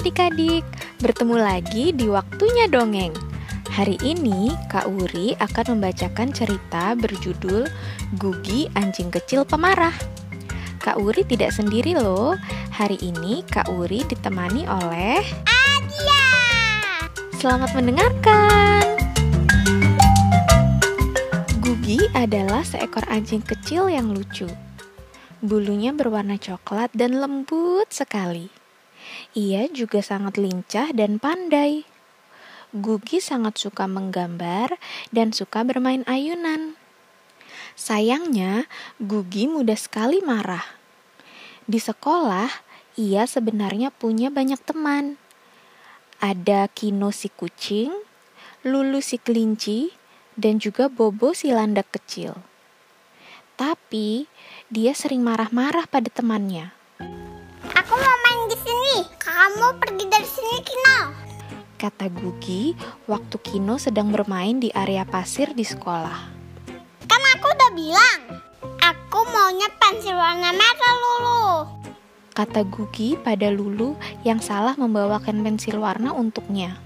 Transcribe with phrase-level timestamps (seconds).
[0.00, 0.64] adik-adik,
[1.04, 3.12] bertemu lagi di waktunya dongeng.
[3.68, 7.68] Hari ini Kak Uri akan membacakan cerita berjudul
[8.16, 9.92] Gugi Anjing Kecil Pemarah.
[10.80, 12.32] Kak Uri tidak sendiri loh.
[12.72, 16.28] Hari ini Kak Uri ditemani oleh Adia.
[17.36, 18.80] Selamat mendengarkan.
[21.60, 24.48] Gugi adalah seekor anjing kecil yang lucu.
[25.44, 28.59] Bulunya berwarna coklat dan lembut sekali.
[29.32, 31.86] Ia juga sangat lincah dan pandai.
[32.70, 34.78] Gugi sangat suka menggambar
[35.10, 36.78] dan suka bermain ayunan.
[37.74, 38.70] Sayangnya,
[39.02, 40.62] Gugi mudah sekali marah.
[41.66, 42.50] Di sekolah,
[42.94, 45.18] ia sebenarnya punya banyak teman.
[46.20, 47.90] Ada Kino si kucing,
[48.60, 49.88] Lulu si kelinci,
[50.36, 52.36] dan juga Bobo si landak kecil.
[53.56, 54.28] Tapi,
[54.68, 56.72] dia sering marah-marah pada temannya.
[57.72, 58.19] Aku mau
[61.80, 62.76] Kata Gugi
[63.08, 66.20] waktu Kino sedang bermain di area pasir di sekolah.
[67.08, 68.20] Kan aku udah bilang.
[68.84, 71.44] Aku maunya pensil warna merah, Lulu.
[72.36, 73.96] Kata Gugi pada Lulu
[74.28, 76.76] yang salah membawakan pensil warna untuknya.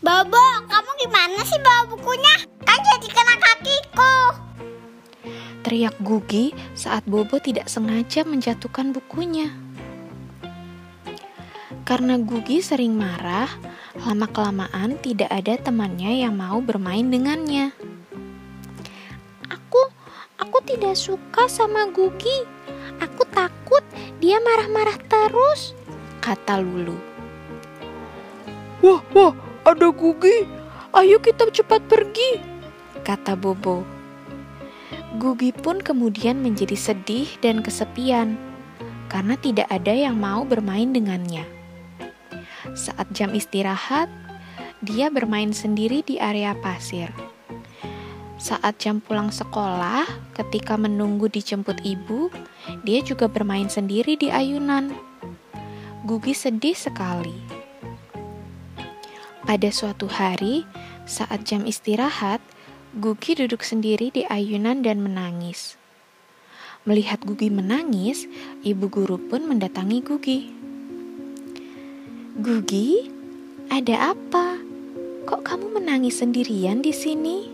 [0.00, 0.40] Bobo,
[0.72, 2.48] kamu gimana sih bawa bukunya?
[2.64, 4.16] Kan jadi kena kakiku.
[5.68, 9.52] Teriak Gugi saat Bobo tidak sengaja menjatuhkan bukunya.
[11.84, 13.48] Karena Gugi sering marah,
[14.08, 17.76] lama-kelamaan tidak ada temannya yang mau bermain dengannya.
[19.52, 19.92] Aku,
[20.40, 22.48] aku tidak suka sama Gugi.
[23.04, 23.84] Aku takut
[24.16, 25.76] dia marah-marah terus,
[26.24, 26.96] kata Lulu.
[28.80, 29.36] Wah, wah,
[29.68, 30.48] ada Gugi.
[30.96, 32.40] Ayo kita cepat pergi,
[33.04, 33.84] kata Bobo.
[35.20, 38.40] Gugi pun kemudian menjadi sedih dan kesepian
[39.12, 41.63] karena tidak ada yang mau bermain dengannya.
[42.74, 44.10] Saat jam istirahat,
[44.82, 47.06] dia bermain sendiri di area pasir.
[48.34, 50.02] Saat jam pulang sekolah,
[50.34, 52.34] ketika menunggu dijemput ibu,
[52.82, 54.90] dia juga bermain sendiri di ayunan.
[56.02, 57.38] Gugi sedih sekali.
[59.46, 60.66] Pada suatu hari,
[61.06, 62.42] saat jam istirahat,
[62.98, 65.78] Gugi duduk sendiri di ayunan dan menangis.
[66.82, 68.26] Melihat Gugi menangis,
[68.66, 70.63] ibu guru pun mendatangi Gugi.
[72.34, 73.06] Gugi,
[73.70, 74.58] ada apa?
[75.22, 77.46] Kok kamu menangis sendirian di sini?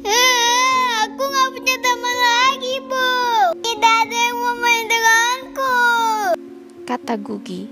[0.00, 3.08] Eh, aku nggak punya teman lagi, Bu.
[3.60, 5.76] Tidak ada yang mau main denganku.
[6.88, 7.68] Kata Gugi.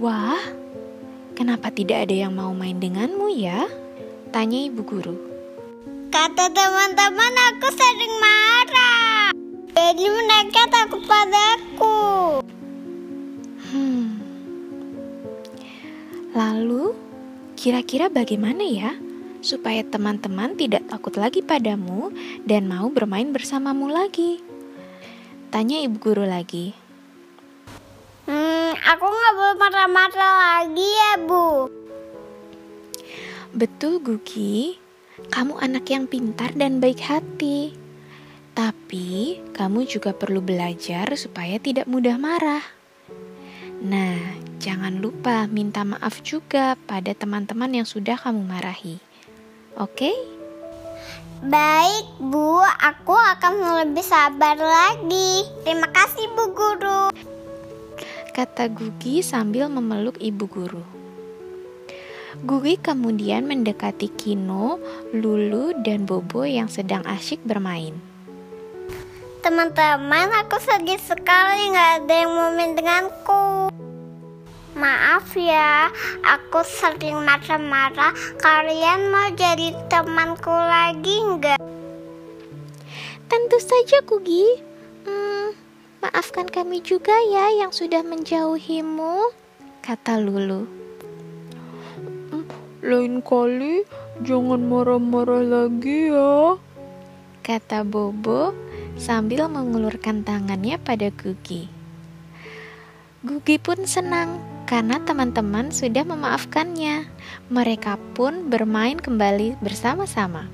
[0.00, 0.40] Wah,
[1.36, 3.68] kenapa tidak ada yang mau main denganmu ya?
[4.32, 5.20] Tanya ibu guru.
[6.08, 8.89] Kata teman-teman aku sering marah.
[17.70, 18.98] Kira-kira bagaimana ya
[19.46, 22.10] supaya teman-teman tidak takut lagi padamu
[22.42, 24.42] dan mau bermain bersamamu lagi?
[25.54, 26.74] Tanya ibu guru lagi.
[28.26, 30.34] Hmm, aku nggak boleh marah-marah
[30.66, 31.70] lagi ya, Bu.
[33.54, 34.74] Betul, Gugi.
[35.30, 37.78] Kamu anak yang pintar dan baik hati.
[38.50, 42.79] Tapi, kamu juga perlu belajar supaya tidak mudah marah.
[43.80, 44.20] Nah,
[44.60, 49.00] jangan lupa minta maaf juga pada teman-teman yang sudah kamu marahi.
[49.80, 50.12] Oke?
[51.40, 52.60] Baik, Bu.
[52.60, 55.48] Aku akan lebih sabar lagi.
[55.64, 57.08] Terima kasih, Bu Guru.
[58.36, 60.84] Kata Gugi sambil memeluk ibu guru.
[62.40, 64.80] Gugi kemudian mendekati Kino,
[65.12, 68.09] Lulu, dan Bobo yang sedang asyik bermain.
[69.40, 73.72] Teman-teman, aku sedih sekali nggak ada yang mau main denganku.
[74.76, 75.88] Maaf ya,
[76.20, 78.12] aku sering marah-marah.
[78.36, 81.56] Kalian mau jadi temanku lagi nggak?
[83.32, 84.60] Tentu saja, Gugi.
[85.08, 85.56] Hmm,
[86.04, 89.32] maafkan kami juga ya yang sudah menjauhimu,
[89.80, 90.68] kata Lulu.
[92.84, 93.88] Lain kali
[94.20, 96.60] jangan marah-marah lagi ya,
[97.40, 98.69] kata Bobo
[99.00, 101.72] sambil mengulurkan tangannya pada Gugi.
[103.24, 104.36] Gugi pun senang
[104.68, 107.08] karena teman-teman sudah memaafkannya.
[107.48, 110.52] Mereka pun bermain kembali bersama-sama.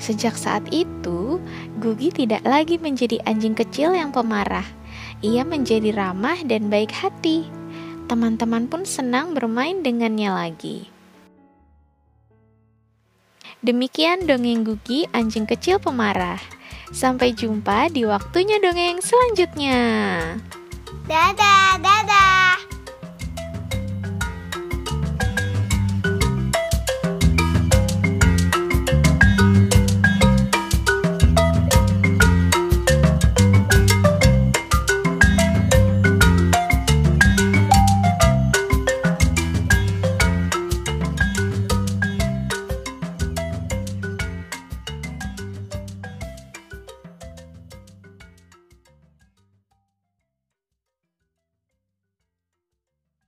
[0.00, 1.36] Sejak saat itu,
[1.76, 4.64] Gugi tidak lagi menjadi anjing kecil yang pemarah.
[5.20, 7.44] Ia menjadi ramah dan baik hati.
[8.08, 10.88] Teman-teman pun senang bermain dengannya lagi.
[13.58, 16.57] Demikian dongeng Gugi, anjing kecil pemarah.
[16.88, 19.80] Sampai jumpa di waktunya dongeng selanjutnya.
[21.08, 22.37] Dadah, dadah.